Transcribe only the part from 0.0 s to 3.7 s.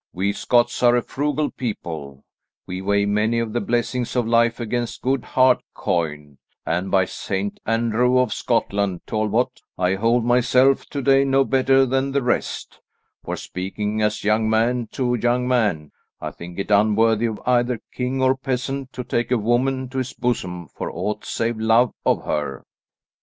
We Scots are a frugal people; we weigh many of the